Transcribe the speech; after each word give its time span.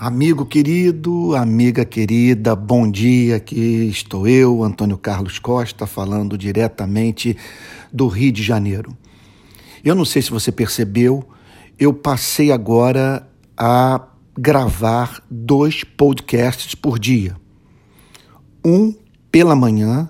Amigo 0.00 0.46
querido, 0.46 1.34
amiga 1.34 1.84
querida, 1.84 2.54
bom 2.54 2.88
dia. 2.88 3.34
Aqui 3.34 3.88
estou 3.90 4.28
eu, 4.28 4.62
Antônio 4.62 4.96
Carlos 4.96 5.40
Costa, 5.40 5.88
falando 5.88 6.38
diretamente 6.38 7.36
do 7.92 8.06
Rio 8.06 8.30
de 8.30 8.40
Janeiro. 8.40 8.96
Eu 9.84 9.96
não 9.96 10.04
sei 10.04 10.22
se 10.22 10.30
você 10.30 10.52
percebeu, 10.52 11.28
eu 11.76 11.92
passei 11.92 12.52
agora 12.52 13.28
a 13.56 14.06
gravar 14.38 15.20
dois 15.28 15.82
podcasts 15.82 16.76
por 16.76 16.96
dia. 16.96 17.34
Um 18.64 18.94
pela 19.32 19.56
manhã 19.56 20.08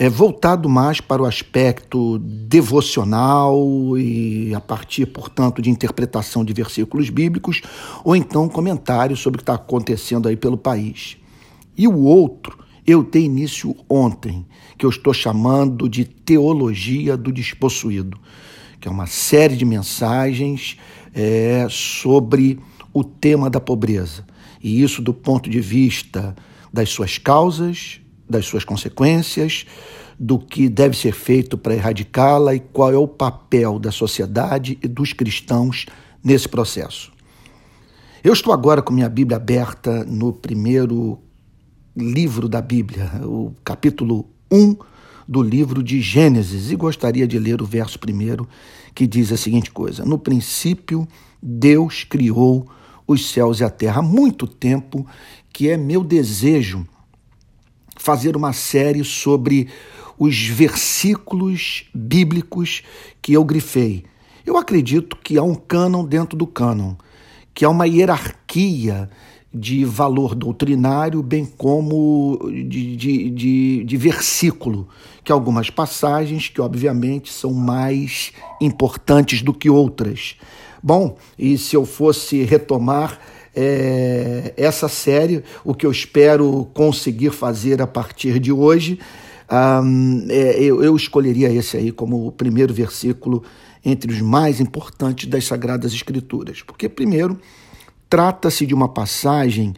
é 0.00 0.08
voltado 0.08 0.66
mais 0.66 0.98
para 0.98 1.20
o 1.20 1.26
aspecto 1.26 2.18
devocional 2.18 3.98
e 3.98 4.50
a 4.54 4.60
partir, 4.60 5.04
portanto, 5.04 5.60
de 5.60 5.68
interpretação 5.68 6.42
de 6.42 6.54
versículos 6.54 7.10
bíblicos, 7.10 7.60
ou 8.02 8.16
então 8.16 8.48
comentários 8.48 9.20
sobre 9.20 9.36
o 9.36 9.38
que 9.40 9.42
está 9.42 9.56
acontecendo 9.56 10.26
aí 10.26 10.38
pelo 10.38 10.56
país. 10.56 11.18
E 11.76 11.86
o 11.86 11.98
outro 11.98 12.58
eu 12.86 13.02
dei 13.02 13.24
início 13.24 13.76
ontem, 13.90 14.46
que 14.78 14.86
eu 14.86 14.90
estou 14.90 15.12
chamando 15.12 15.86
de 15.86 16.06
Teologia 16.06 17.14
do 17.14 17.30
Despossuído, 17.30 18.18
que 18.80 18.88
é 18.88 18.90
uma 18.90 19.06
série 19.06 19.54
de 19.54 19.66
mensagens 19.66 20.78
é, 21.14 21.66
sobre 21.68 22.58
o 22.90 23.04
tema 23.04 23.50
da 23.50 23.60
pobreza. 23.60 24.24
E 24.62 24.82
isso 24.82 25.02
do 25.02 25.12
ponto 25.12 25.50
de 25.50 25.60
vista 25.60 26.34
das 26.72 26.88
suas 26.88 27.18
causas, 27.18 28.00
das 28.30 28.46
suas 28.46 28.64
consequências, 28.64 29.66
do 30.18 30.38
que 30.38 30.68
deve 30.68 30.96
ser 30.96 31.12
feito 31.12 31.58
para 31.58 31.74
erradicá-la 31.74 32.54
e 32.54 32.60
qual 32.60 32.92
é 32.92 32.96
o 32.96 33.08
papel 33.08 33.78
da 33.78 33.90
sociedade 33.90 34.78
e 34.82 34.86
dos 34.86 35.12
cristãos 35.12 35.86
nesse 36.22 36.48
processo. 36.48 37.10
Eu 38.22 38.32
estou 38.32 38.52
agora 38.52 38.82
com 38.82 38.92
minha 38.92 39.08
Bíblia 39.08 39.38
aberta 39.38 40.04
no 40.04 40.32
primeiro 40.32 41.18
livro 41.96 42.48
da 42.48 42.60
Bíblia, 42.60 43.10
o 43.24 43.54
capítulo 43.64 44.28
1 44.52 44.76
do 45.26 45.42
livro 45.42 45.82
de 45.82 46.00
Gênesis, 46.00 46.70
e 46.70 46.76
gostaria 46.76 47.26
de 47.26 47.38
ler 47.38 47.62
o 47.62 47.66
verso 47.66 47.98
primeiro, 47.98 48.46
que 48.94 49.06
diz 49.06 49.32
a 49.32 49.36
seguinte 49.36 49.70
coisa: 49.70 50.04
No 50.04 50.18
princípio, 50.18 51.08
Deus 51.42 52.04
criou 52.04 52.68
os 53.06 53.30
céus 53.30 53.60
e 53.60 53.64
a 53.64 53.70
terra. 53.70 54.00
Há 54.00 54.02
muito 54.02 54.46
tempo 54.46 55.06
que 55.52 55.68
é 55.68 55.76
meu 55.76 56.04
desejo 56.04 56.86
fazer 58.00 58.34
uma 58.34 58.54
série 58.54 59.04
sobre 59.04 59.68
os 60.18 60.46
versículos 60.46 61.84
bíblicos 61.94 62.82
que 63.20 63.34
eu 63.34 63.44
grifei. 63.44 64.04
Eu 64.44 64.56
acredito 64.56 65.18
que 65.22 65.36
há 65.36 65.42
um 65.42 65.54
cânon 65.54 66.06
dentro 66.06 66.36
do 66.36 66.46
cânon, 66.46 66.94
que 67.52 67.62
há 67.62 67.68
uma 67.68 67.86
hierarquia 67.86 69.10
de 69.52 69.84
valor 69.84 70.34
doutrinário, 70.34 71.22
bem 71.22 71.44
como 71.44 72.38
de, 72.50 72.96
de, 72.96 73.30
de, 73.30 73.84
de, 73.84 73.96
versículo, 73.98 74.88
que 75.22 75.30
algumas 75.30 75.68
passagens 75.68 76.48
que 76.48 76.60
obviamente 76.60 77.30
são 77.30 77.52
mais 77.52 78.32
importantes 78.62 79.42
do 79.42 79.52
que 79.52 79.68
outras. 79.68 80.36
Bom, 80.82 81.18
e 81.38 81.58
se 81.58 81.76
eu 81.76 81.84
fosse 81.84 82.44
retomar 82.44 83.18
é, 83.54 84.54
essa 84.56 84.88
série, 84.88 85.42
o 85.64 85.74
que 85.74 85.84
eu 85.84 85.90
espero 85.90 86.68
conseguir 86.72 87.30
fazer 87.30 87.82
a 87.82 87.86
partir 87.86 88.38
de 88.38 88.52
hoje, 88.52 88.98
um, 89.50 90.26
é, 90.28 90.62
eu, 90.62 90.82
eu 90.82 90.94
escolheria 90.94 91.52
esse 91.52 91.76
aí 91.76 91.90
como 91.90 92.26
o 92.26 92.32
primeiro 92.32 92.72
versículo 92.72 93.42
entre 93.84 94.12
os 94.12 94.20
mais 94.20 94.60
importantes 94.60 95.28
das 95.28 95.44
Sagradas 95.44 95.92
Escrituras. 95.92 96.62
Porque, 96.62 96.88
primeiro, 96.88 97.40
trata-se 98.08 98.64
de 98.66 98.74
uma 98.74 98.88
passagem 98.88 99.74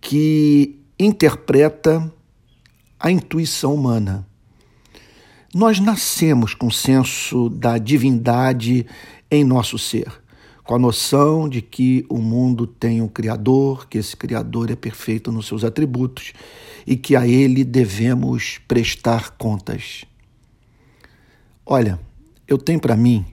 que 0.00 0.78
interpreta 0.98 2.12
a 2.98 3.10
intuição 3.10 3.74
humana. 3.74 4.26
Nós 5.52 5.80
nascemos 5.80 6.54
com 6.54 6.68
o 6.68 6.72
senso 6.72 7.48
da 7.48 7.76
divindade 7.78 8.86
em 9.30 9.42
nosso 9.42 9.78
ser 9.78 10.20
com 10.64 10.74
a 10.74 10.78
noção 10.78 11.48
de 11.48 11.62
que 11.62 12.04
o 12.08 12.18
mundo 12.18 12.66
tem 12.66 13.00
um 13.00 13.08
Criador, 13.08 13.88
que 13.88 13.98
esse 13.98 14.16
Criador 14.16 14.70
é 14.70 14.76
perfeito 14.76 15.32
nos 15.32 15.46
seus 15.46 15.64
atributos 15.64 16.32
e 16.86 16.96
que 16.96 17.16
a 17.16 17.26
Ele 17.26 17.64
devemos 17.64 18.58
prestar 18.68 19.30
contas. 19.32 20.04
Olha, 21.64 21.98
eu 22.46 22.58
tenho 22.58 22.80
para 22.80 22.96
mim 22.96 23.24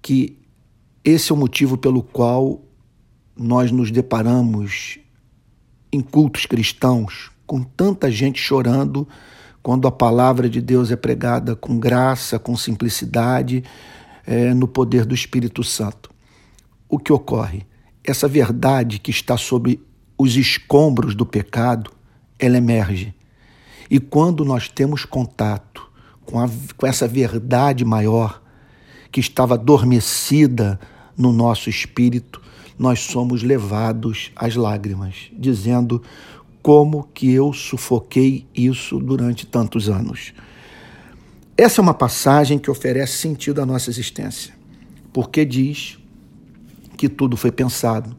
que 0.00 0.38
esse 1.04 1.32
é 1.32 1.34
o 1.34 1.38
motivo 1.38 1.76
pelo 1.76 2.02
qual 2.02 2.62
nós 3.36 3.70
nos 3.70 3.90
deparamos 3.90 4.98
em 5.92 6.00
cultos 6.00 6.46
cristãos 6.46 7.30
com 7.46 7.62
tanta 7.62 8.10
gente 8.10 8.40
chorando 8.40 9.06
quando 9.62 9.86
a 9.86 9.92
palavra 9.92 10.48
de 10.48 10.60
Deus 10.60 10.90
é 10.90 10.96
pregada 10.96 11.54
com 11.54 11.78
graça, 11.78 12.38
com 12.38 12.56
simplicidade, 12.56 13.62
é, 14.26 14.54
no 14.54 14.66
poder 14.66 15.04
do 15.04 15.14
Espírito 15.14 15.62
Santo 15.62 16.11
o 16.92 16.98
que 16.98 17.10
ocorre? 17.10 17.62
Essa 18.04 18.28
verdade 18.28 18.98
que 18.98 19.10
está 19.10 19.38
sobre 19.38 19.82
os 20.18 20.36
escombros 20.36 21.14
do 21.14 21.24
pecado, 21.24 21.90
ela 22.38 22.58
emerge. 22.58 23.14
E 23.90 23.98
quando 23.98 24.44
nós 24.44 24.68
temos 24.68 25.06
contato 25.06 25.90
com, 26.26 26.38
a, 26.38 26.46
com 26.76 26.86
essa 26.86 27.08
verdade 27.08 27.82
maior, 27.82 28.42
que 29.10 29.20
estava 29.20 29.54
adormecida 29.54 30.78
no 31.16 31.32
nosso 31.32 31.70
espírito, 31.70 32.42
nós 32.78 33.00
somos 33.00 33.42
levados 33.42 34.30
às 34.36 34.54
lágrimas, 34.54 35.30
dizendo 35.32 36.02
como 36.62 37.08
que 37.14 37.32
eu 37.32 37.54
sufoquei 37.54 38.46
isso 38.54 38.98
durante 38.98 39.46
tantos 39.46 39.88
anos. 39.88 40.34
Essa 41.56 41.80
é 41.80 41.82
uma 41.82 41.94
passagem 41.94 42.58
que 42.58 42.70
oferece 42.70 43.16
sentido 43.16 43.62
à 43.62 43.66
nossa 43.66 43.88
existência, 43.88 44.52
porque 45.10 45.42
diz 45.46 46.01
que 47.02 47.08
tudo 47.08 47.36
foi 47.36 47.50
pensado, 47.50 48.16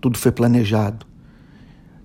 tudo 0.00 0.16
foi 0.16 0.30
planejado, 0.30 1.04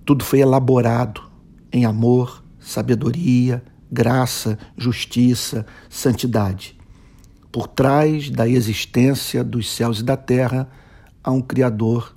tudo 0.04 0.24
foi 0.24 0.40
elaborado 0.40 1.22
em 1.70 1.84
amor, 1.84 2.42
sabedoria, 2.58 3.62
graça, 3.88 4.58
justiça, 4.76 5.64
santidade. 5.88 6.76
Por 7.52 7.68
trás 7.68 8.30
da 8.30 8.48
existência 8.48 9.44
dos 9.44 9.70
céus 9.70 10.00
e 10.00 10.02
da 10.02 10.16
terra 10.16 10.68
há 11.22 11.30
um 11.30 11.40
Criador 11.40 12.16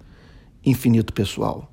infinito 0.65 1.13
pessoal. 1.13 1.71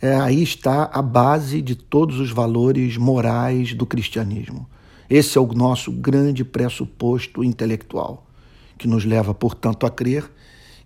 É, 0.00 0.14
aí 0.14 0.40
está 0.40 0.84
a 0.84 1.02
base 1.02 1.60
de 1.60 1.74
todos 1.74 2.20
os 2.20 2.30
valores 2.30 2.96
morais 2.96 3.74
do 3.74 3.84
cristianismo. 3.84 4.70
Esse 5.10 5.36
é 5.36 5.40
o 5.40 5.52
nosso 5.52 5.90
grande 5.90 6.44
pressuposto 6.44 7.42
intelectual, 7.42 8.24
que 8.78 8.86
nos 8.86 9.04
leva, 9.04 9.34
portanto, 9.34 9.84
a 9.84 9.90
crer 9.90 10.30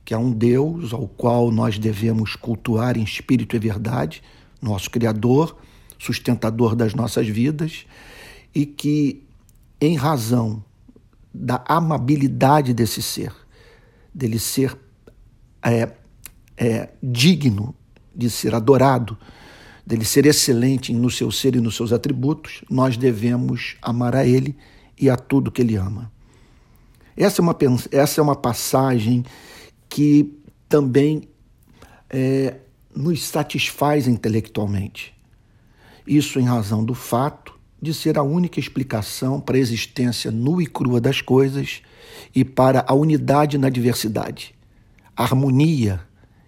que 0.06 0.14
há 0.14 0.18
um 0.18 0.30
Deus 0.30 0.94
ao 0.94 1.08
qual 1.08 1.50
nós 1.50 1.80
devemos 1.80 2.36
cultuar 2.36 2.96
em 2.96 3.02
espírito 3.02 3.56
e 3.56 3.58
verdade, 3.58 4.22
nosso 4.62 4.88
Criador, 4.88 5.56
sustentador 5.98 6.76
das 6.76 6.94
nossas 6.94 7.26
vidas, 7.26 7.84
e 8.54 8.64
que, 8.64 9.24
em 9.80 9.96
razão 9.96 10.64
da 11.34 11.62
amabilidade 11.66 12.72
desse 12.72 13.02
ser, 13.02 13.32
dele 14.14 14.38
ser 14.38 14.78
é, 15.60 15.90
é, 16.56 16.88
digno 17.02 17.74
de 18.14 18.30
ser 18.30 18.54
adorado, 18.54 19.18
dele 19.84 20.04
ser 20.04 20.24
excelente 20.24 20.92
no 20.92 21.10
seu 21.10 21.32
ser 21.32 21.56
e 21.56 21.60
nos 21.60 21.74
seus 21.74 21.92
atributos, 21.92 22.62
nós 22.70 22.96
devemos 22.96 23.76
amar 23.82 24.14
a 24.14 24.24
Ele 24.24 24.56
e 24.96 25.10
a 25.10 25.16
tudo 25.16 25.50
que 25.50 25.62
Ele 25.62 25.74
ama. 25.74 26.12
Essa 27.16 27.40
é 27.40 27.42
uma, 27.42 27.56
essa 27.90 28.20
é 28.20 28.22
uma 28.22 28.36
passagem 28.36 29.24
que 29.96 30.38
também 30.68 31.22
é, 32.10 32.56
nos 32.94 33.24
satisfaz 33.24 34.06
intelectualmente. 34.06 35.14
Isso 36.06 36.38
em 36.38 36.44
razão 36.44 36.84
do 36.84 36.92
fato 36.92 37.58
de 37.80 37.94
ser 37.94 38.18
a 38.18 38.22
única 38.22 38.60
explicação 38.60 39.40
para 39.40 39.56
a 39.56 39.58
existência 39.58 40.30
nua 40.30 40.62
e 40.62 40.66
crua 40.66 41.00
das 41.00 41.22
coisas 41.22 41.80
e 42.34 42.44
para 42.44 42.84
a 42.86 42.92
unidade 42.92 43.56
na 43.56 43.70
diversidade, 43.70 44.54
a 45.16 45.22
harmonia 45.22 46.02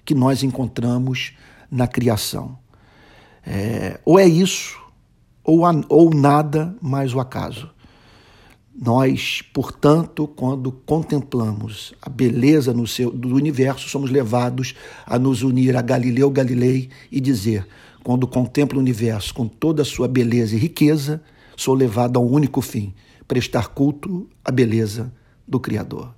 que 0.04 0.14
nós 0.14 0.42
encontramos 0.42 1.32
na 1.70 1.86
criação. 1.86 2.58
É, 3.46 3.98
ou 4.04 4.18
é 4.18 4.28
isso, 4.28 4.78
ou, 5.42 5.64
a, 5.64 5.72
ou 5.88 6.10
nada 6.12 6.76
mais 6.82 7.14
o 7.14 7.20
acaso. 7.20 7.70
Nós, 8.80 9.42
portanto, 9.52 10.28
quando 10.28 10.70
contemplamos 10.70 11.92
a 12.00 12.08
beleza 12.08 12.72
seu, 12.86 13.10
do 13.10 13.34
universo, 13.34 13.88
somos 13.88 14.08
levados 14.08 14.76
a 15.04 15.18
nos 15.18 15.42
unir 15.42 15.76
a 15.76 15.82
Galileu 15.82 16.30
Galilei 16.30 16.88
e 17.10 17.20
dizer: 17.20 17.66
quando 18.04 18.24
contemplo 18.28 18.78
o 18.78 18.80
universo 18.80 19.34
com 19.34 19.48
toda 19.48 19.82
a 19.82 19.84
sua 19.84 20.06
beleza 20.06 20.54
e 20.54 20.58
riqueza, 20.58 21.20
sou 21.56 21.74
levado 21.74 22.18
a 22.18 22.22
um 22.22 22.30
único 22.30 22.60
fim: 22.60 22.94
prestar 23.26 23.66
culto 23.68 24.28
à 24.44 24.52
beleza 24.52 25.12
do 25.46 25.58
Criador. 25.58 26.17